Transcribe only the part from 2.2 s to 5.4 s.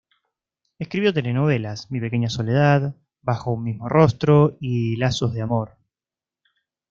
Soledad, Bajo un mismo rostro y Lazos